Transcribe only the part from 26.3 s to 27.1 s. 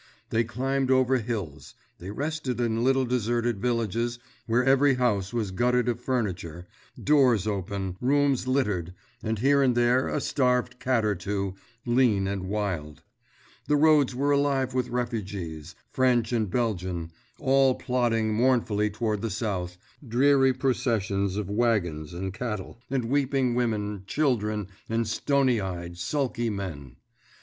men.